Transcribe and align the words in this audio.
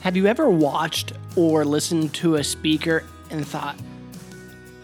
Have 0.00 0.16
you 0.16 0.26
ever 0.26 0.48
watched 0.48 1.12
or 1.36 1.62
listened 1.62 2.14
to 2.14 2.36
a 2.36 2.44
speaker 2.44 3.04
and 3.28 3.46
thought, 3.46 3.76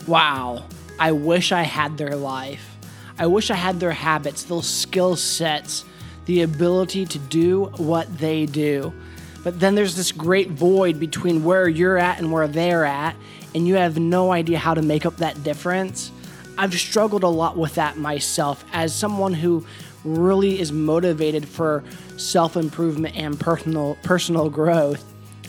wow, 0.06 0.66
I 0.98 1.12
wish 1.12 1.52
I 1.52 1.62
had 1.62 1.96
their 1.96 2.14
life? 2.14 2.76
I 3.18 3.26
wish 3.26 3.50
I 3.50 3.54
had 3.54 3.80
their 3.80 3.92
habits, 3.92 4.44
those 4.44 4.68
skill 4.68 5.16
sets, 5.16 5.86
the 6.26 6.42
ability 6.42 7.06
to 7.06 7.18
do 7.18 7.64
what 7.78 8.18
they 8.18 8.44
do. 8.44 8.92
But 9.42 9.58
then 9.58 9.74
there's 9.74 9.96
this 9.96 10.12
great 10.12 10.50
void 10.50 11.00
between 11.00 11.44
where 11.44 11.66
you're 11.66 11.96
at 11.96 12.18
and 12.18 12.30
where 12.30 12.46
they're 12.46 12.84
at, 12.84 13.16
and 13.54 13.66
you 13.66 13.76
have 13.76 13.98
no 13.98 14.32
idea 14.32 14.58
how 14.58 14.74
to 14.74 14.82
make 14.82 15.06
up 15.06 15.16
that 15.16 15.42
difference. 15.42 16.12
I've 16.58 16.74
struggled 16.74 17.22
a 17.22 17.28
lot 17.28 17.56
with 17.56 17.74
that 17.74 17.98
myself 17.98 18.64
as 18.72 18.94
someone 18.94 19.34
who 19.34 19.66
really 20.04 20.60
is 20.60 20.72
motivated 20.72 21.46
for 21.46 21.84
self 22.16 22.56
improvement 22.56 23.16
and 23.16 23.38
personal 23.38 23.96
personal 24.02 24.48
growth. 24.48 25.04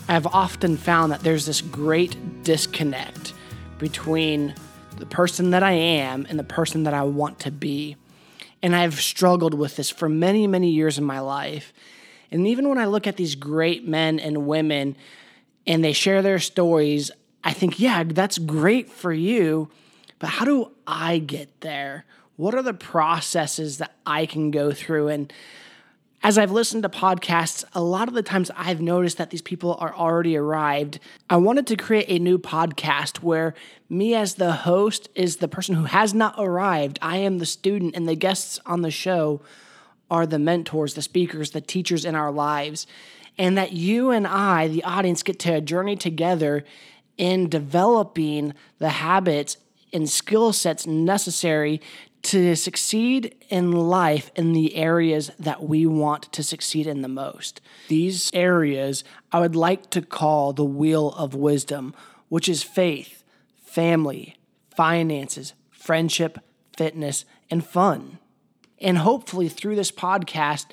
I've 0.08 0.26
often 0.26 0.76
found 0.76 1.12
that 1.12 1.20
there's 1.20 1.46
this 1.46 1.60
great 1.60 2.42
disconnect 2.42 3.34
between 3.78 4.54
the 4.96 5.06
person 5.06 5.50
that 5.50 5.62
I 5.62 5.72
am 5.72 6.26
and 6.28 6.38
the 6.38 6.44
person 6.44 6.84
that 6.84 6.94
I 6.94 7.02
want 7.02 7.40
to 7.40 7.50
be. 7.50 7.96
And 8.62 8.74
I've 8.74 9.00
struggled 9.00 9.54
with 9.54 9.76
this 9.76 9.90
for 9.90 10.08
many, 10.08 10.46
many 10.46 10.70
years 10.70 10.98
in 10.98 11.04
my 11.04 11.20
life. 11.20 11.72
And 12.30 12.46
even 12.46 12.68
when 12.68 12.78
I 12.78 12.86
look 12.86 13.06
at 13.06 13.16
these 13.16 13.34
great 13.34 13.86
men 13.86 14.18
and 14.18 14.46
women 14.46 14.96
and 15.66 15.84
they 15.84 15.92
share 15.92 16.22
their 16.22 16.38
stories, 16.38 17.10
I 17.44 17.52
think, 17.52 17.78
yeah, 17.78 18.02
that's 18.04 18.38
great 18.38 18.90
for 18.90 19.12
you. 19.12 19.70
But 20.18 20.30
how 20.30 20.44
do 20.44 20.72
I 20.88 21.18
get 21.18 21.60
there? 21.60 22.06
What 22.36 22.54
are 22.54 22.62
the 22.62 22.74
processes 22.74 23.78
that 23.78 23.94
I 24.06 24.26
can 24.26 24.50
go 24.50 24.72
through? 24.72 25.08
And 25.08 25.32
as 26.22 26.38
I've 26.38 26.50
listened 26.50 26.82
to 26.82 26.88
podcasts, 26.88 27.62
a 27.74 27.80
lot 27.80 28.08
of 28.08 28.14
the 28.14 28.22
times 28.22 28.50
I've 28.56 28.80
noticed 28.80 29.18
that 29.18 29.30
these 29.30 29.42
people 29.42 29.76
are 29.78 29.94
already 29.94 30.36
arrived. 30.36 30.98
I 31.30 31.36
wanted 31.36 31.66
to 31.68 31.76
create 31.76 32.06
a 32.08 32.18
new 32.18 32.38
podcast 32.38 33.18
where 33.18 33.54
me, 33.88 34.14
as 34.14 34.34
the 34.34 34.52
host, 34.52 35.08
is 35.14 35.36
the 35.36 35.46
person 35.46 35.76
who 35.76 35.84
has 35.84 36.14
not 36.14 36.34
arrived. 36.38 36.98
I 37.02 37.18
am 37.18 37.38
the 37.38 37.46
student, 37.46 37.94
and 37.94 38.08
the 38.08 38.16
guests 38.16 38.58
on 38.66 38.82
the 38.82 38.90
show 38.90 39.42
are 40.10 40.26
the 40.26 40.38
mentors, 40.38 40.94
the 40.94 41.02
speakers, 41.02 41.50
the 41.50 41.60
teachers 41.60 42.04
in 42.04 42.14
our 42.14 42.32
lives. 42.32 42.86
And 43.36 43.56
that 43.56 43.72
you 43.72 44.10
and 44.10 44.26
I, 44.26 44.66
the 44.66 44.84
audience, 44.84 45.22
get 45.22 45.38
to 45.40 45.60
journey 45.60 45.94
together 45.96 46.64
in 47.16 47.48
developing 47.48 48.54
the 48.78 48.88
habits 48.88 49.58
and 49.92 50.08
skill 50.08 50.52
sets 50.52 50.86
necessary 50.86 51.80
to 52.22 52.56
succeed 52.56 53.34
in 53.48 53.70
life 53.70 54.30
in 54.34 54.52
the 54.52 54.76
areas 54.76 55.30
that 55.38 55.62
we 55.62 55.86
want 55.86 56.32
to 56.32 56.42
succeed 56.42 56.86
in 56.86 57.02
the 57.02 57.08
most. 57.08 57.60
These 57.88 58.30
areas 58.34 59.04
I 59.32 59.40
would 59.40 59.56
like 59.56 59.90
to 59.90 60.02
call 60.02 60.52
the 60.52 60.64
wheel 60.64 61.10
of 61.10 61.34
wisdom, 61.34 61.94
which 62.28 62.48
is 62.48 62.62
faith, 62.62 63.22
family, 63.64 64.36
finances, 64.74 65.54
friendship, 65.70 66.38
fitness, 66.76 67.24
and 67.50 67.64
fun. 67.64 68.18
And 68.80 68.98
hopefully, 68.98 69.48
through 69.48 69.76
this 69.76 69.90
podcast, 69.90 70.66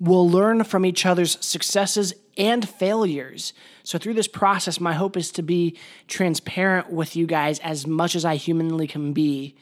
we'll 0.00 0.28
learn 0.28 0.64
from 0.64 0.84
each 0.84 1.06
other's 1.06 1.38
successes 1.44 2.14
and 2.36 2.68
failures. 2.68 3.52
So, 3.84 3.98
through 3.98 4.14
this 4.14 4.28
process, 4.28 4.80
my 4.80 4.94
hope 4.94 5.16
is 5.16 5.30
to 5.32 5.42
be 5.42 5.76
transparent 6.08 6.90
with 6.90 7.14
you 7.14 7.26
guys 7.26 7.58
as 7.60 7.86
much 7.86 8.16
as 8.16 8.24
I 8.24 8.36
humanly 8.36 8.86
can 8.86 9.12
be 9.12 9.56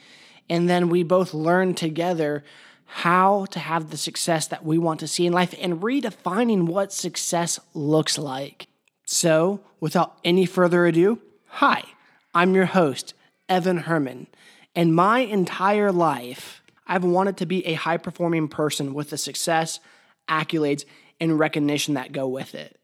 and 0.49 0.69
then 0.69 0.89
we 0.89 1.03
both 1.03 1.35
learn 1.35 1.75
together 1.75 2.45
how 2.87 3.45
to 3.47 3.59
have 3.59 3.91
the 3.91 3.97
success 3.97 4.47
that 4.47 4.65
we 4.65 4.79
want 4.79 5.01
to 5.01 5.09
see 5.09 5.27
in 5.27 5.33
life 5.33 5.55
and 5.61 5.83
redefining 5.83 6.67
what 6.67 6.93
success 6.93 7.61
looks 7.75 8.17
like. 8.17 8.67
So, 9.05 9.61
without 9.81 10.19
any 10.25 10.47
further 10.47 10.87
ado, 10.87 11.21
hi, 11.47 11.83
I'm 12.35 12.55
your 12.55 12.67
host, 12.67 13.15
Evan 13.49 13.79
Herman, 13.79 14.27
and 14.75 14.95
my 14.95 15.21
entire 15.21 15.93
life, 15.93 16.63
I've 16.87 17.05
wanted 17.05 17.37
to 17.39 17.47
be 17.47 17.67
a 17.67 17.75
high 17.75 17.99
performing 17.99 18.49
person 18.49 18.95
with 18.95 19.11
the 19.11 19.19
success, 19.19 19.81
accolades, 20.29 20.85
and 21.21 21.39
recognition 21.39 21.95
that 21.95 22.13
go 22.13 22.29
with 22.29 22.55
it. 22.55 22.79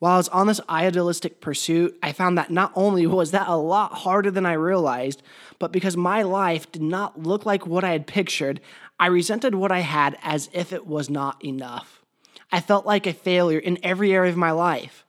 While 0.00 0.14
I 0.14 0.16
was 0.16 0.28
on 0.30 0.46
this 0.46 0.62
idealistic 0.68 1.42
pursuit, 1.42 1.98
I 2.02 2.12
found 2.12 2.38
that 2.38 2.50
not 2.50 2.72
only 2.74 3.06
was 3.06 3.32
that 3.32 3.48
a 3.48 3.56
lot 3.56 3.92
harder 3.92 4.30
than 4.30 4.46
I 4.46 4.54
realized, 4.54 5.22
but 5.58 5.72
because 5.72 5.96
my 5.96 6.22
life 6.22 6.72
did 6.72 6.80
not 6.82 7.22
look 7.22 7.44
like 7.44 7.66
what 7.66 7.84
I 7.84 7.92
had 7.92 8.06
pictured, 8.06 8.60
I 8.98 9.06
resented 9.06 9.54
what 9.54 9.70
I 9.70 9.80
had 9.80 10.16
as 10.22 10.48
if 10.54 10.72
it 10.72 10.86
was 10.86 11.10
not 11.10 11.44
enough. 11.44 12.02
I 12.50 12.60
felt 12.60 12.86
like 12.86 13.06
a 13.06 13.12
failure 13.12 13.58
in 13.58 13.78
every 13.82 14.12
area 14.14 14.30
of 14.30 14.38
my 14.38 14.50
life. 14.52 15.04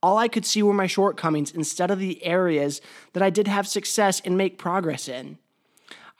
All 0.00 0.16
I 0.16 0.28
could 0.28 0.46
see 0.46 0.62
were 0.62 0.72
my 0.72 0.86
shortcomings 0.86 1.50
instead 1.50 1.90
of 1.90 1.98
the 1.98 2.24
areas 2.24 2.80
that 3.14 3.24
I 3.24 3.30
did 3.30 3.48
have 3.48 3.66
success 3.66 4.22
and 4.24 4.38
make 4.38 4.58
progress 4.58 5.08
in. 5.08 5.38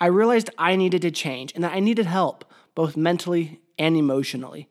I 0.00 0.06
realized 0.06 0.50
I 0.58 0.74
needed 0.74 1.02
to 1.02 1.10
change 1.12 1.52
and 1.54 1.62
that 1.62 1.74
I 1.74 1.80
needed 1.80 2.06
help, 2.06 2.44
both 2.74 2.96
mentally 2.96 3.60
and 3.78 3.96
emotionally. 3.96 4.68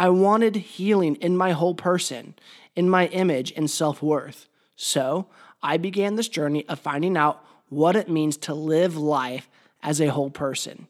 I 0.00 0.08
wanted 0.08 0.56
healing 0.56 1.16
in 1.16 1.36
my 1.36 1.52
whole 1.52 1.74
person, 1.74 2.32
in 2.74 2.88
my 2.88 3.08
image 3.08 3.52
and 3.54 3.70
self 3.70 4.02
worth. 4.02 4.48
So 4.74 5.26
I 5.62 5.76
began 5.76 6.14
this 6.14 6.30
journey 6.30 6.66
of 6.70 6.80
finding 6.80 7.18
out 7.18 7.44
what 7.68 7.96
it 7.96 8.08
means 8.08 8.38
to 8.38 8.54
live 8.54 8.96
life 8.96 9.50
as 9.82 10.00
a 10.00 10.06
whole 10.06 10.30
person. 10.30 10.88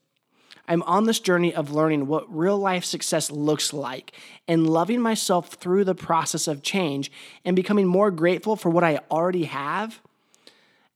I'm 0.68 0.84
on 0.84 1.06
this 1.06 1.18
journey 1.18 1.52
of 1.52 1.72
learning 1.72 2.06
what 2.06 2.32
real 2.32 2.56
life 2.56 2.84
success 2.84 3.32
looks 3.32 3.72
like 3.72 4.12
and 4.46 4.70
loving 4.70 5.00
myself 5.00 5.54
through 5.54 5.86
the 5.86 5.96
process 5.96 6.46
of 6.46 6.62
change 6.62 7.10
and 7.44 7.56
becoming 7.56 7.88
more 7.88 8.12
grateful 8.12 8.54
for 8.54 8.70
what 8.70 8.84
I 8.84 9.00
already 9.10 9.46
have 9.46 10.00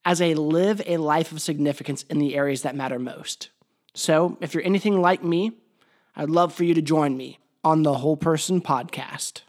as 0.05 0.23
I 0.23 0.35
live 0.35 0.81
a 0.87 0.99
life 0.99 1.33
of 1.33 1.41
significance 1.41 2.05
in 2.05 2.21
the 2.21 2.37
areas 2.37 2.63
that 2.63 2.77
matter 2.77 3.01
most. 3.01 3.51
So, 3.93 4.39
if 4.41 4.55
you're 4.55 4.63
anything 4.63 5.01
like 5.01 5.25
me, 5.25 5.51
I'd 6.15 6.31
love 6.31 6.55
for 6.55 6.63
you 6.63 6.75
to 6.75 6.83
join 6.83 7.17
me 7.17 7.41
on 7.65 7.83
the 7.83 7.95
Whole 7.95 8.17
Person 8.17 8.61
Podcast. 8.61 9.43